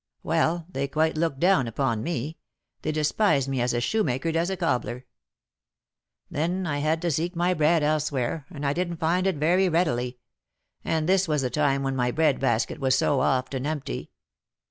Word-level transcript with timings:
Well, 0.23 0.65
they 0.67 0.87
quite 0.87 1.15
looked 1.15 1.39
down 1.39 1.67
upon 1.67 2.01
me; 2.01 2.39
they 2.81 2.91
despised 2.91 3.47
me 3.47 3.61
as 3.61 3.71
a 3.71 3.79
shoemaker 3.79 4.31
does 4.31 4.49
a 4.49 4.57
cobbler. 4.57 5.05
Then 6.31 6.65
I 6.65 6.79
had 6.79 7.03
to 7.03 7.11
seek 7.11 7.35
my 7.35 7.53
bread 7.53 7.83
elsewhere, 7.83 8.47
and 8.49 8.65
I 8.65 8.73
didn't 8.73 8.97
find 8.97 9.27
it 9.27 9.35
very 9.35 9.69
readily; 9.69 10.17
and 10.83 11.07
this 11.07 11.27
was 11.27 11.43
the 11.43 11.51
time 11.51 11.83
when 11.83 11.95
my 11.95 12.09
bread 12.09 12.39
basket 12.39 12.79
was 12.79 12.97
so 12.97 13.19
often 13.19 13.67
empty. 13.67 14.09